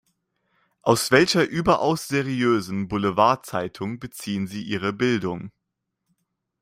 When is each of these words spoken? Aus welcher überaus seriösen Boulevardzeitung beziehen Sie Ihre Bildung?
Aus 0.81 1.11
welcher 1.11 1.47
überaus 1.47 2.07
seriösen 2.07 2.87
Boulevardzeitung 2.87 3.99
beziehen 3.99 4.47
Sie 4.47 4.63
Ihre 4.63 4.93
Bildung? 4.93 5.51